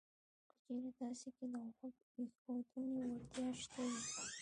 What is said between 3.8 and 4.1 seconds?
وي